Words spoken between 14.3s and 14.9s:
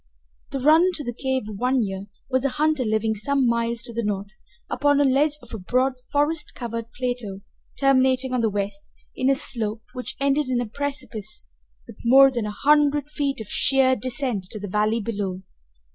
to the